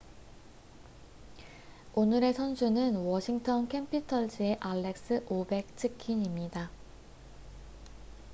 [1.93, 6.71] 오늘의 선수는 워싱턴 캐피털즈의 알렉스 오베츠킨입니다